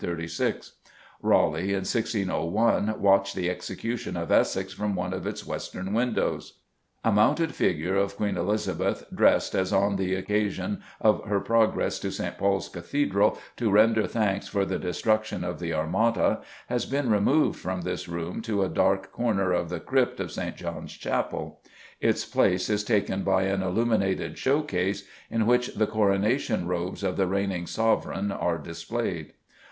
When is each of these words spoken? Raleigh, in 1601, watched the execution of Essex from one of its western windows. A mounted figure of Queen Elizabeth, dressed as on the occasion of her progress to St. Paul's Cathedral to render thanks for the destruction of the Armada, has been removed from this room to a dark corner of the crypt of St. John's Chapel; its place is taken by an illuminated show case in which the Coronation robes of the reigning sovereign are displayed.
Raleigh, 1.21 1.69
in 1.69 1.85
1601, 1.85 2.99
watched 2.99 3.35
the 3.35 3.51
execution 3.51 4.17
of 4.17 4.31
Essex 4.31 4.73
from 4.73 4.95
one 4.95 5.13
of 5.13 5.27
its 5.27 5.45
western 5.45 5.93
windows. 5.93 6.53
A 7.03 7.11
mounted 7.11 7.53
figure 7.53 7.95
of 7.97 8.15
Queen 8.17 8.35
Elizabeth, 8.35 9.03
dressed 9.13 9.53
as 9.53 9.71
on 9.71 9.97
the 9.97 10.15
occasion 10.15 10.81
of 11.01 11.23
her 11.25 11.39
progress 11.39 11.99
to 11.99 12.09
St. 12.11 12.39
Paul's 12.39 12.67
Cathedral 12.67 13.37
to 13.57 13.69
render 13.69 14.07
thanks 14.07 14.47
for 14.47 14.65
the 14.65 14.79
destruction 14.79 15.43
of 15.43 15.59
the 15.59 15.71
Armada, 15.71 16.41
has 16.67 16.87
been 16.87 17.11
removed 17.11 17.59
from 17.59 17.81
this 17.81 18.07
room 18.09 18.41
to 18.41 18.63
a 18.63 18.69
dark 18.69 19.11
corner 19.11 19.51
of 19.51 19.69
the 19.69 19.79
crypt 19.79 20.19
of 20.19 20.31
St. 20.31 20.55
John's 20.55 20.93
Chapel; 20.93 21.59
its 21.99 22.25
place 22.25 22.71
is 22.71 22.83
taken 22.83 23.21
by 23.21 23.43
an 23.43 23.61
illuminated 23.61 24.39
show 24.39 24.63
case 24.63 25.05
in 25.29 25.45
which 25.45 25.75
the 25.75 25.85
Coronation 25.85 26.65
robes 26.67 27.03
of 27.03 27.17
the 27.17 27.27
reigning 27.27 27.67
sovereign 27.67 28.31
are 28.31 28.57
displayed. 28.57 29.33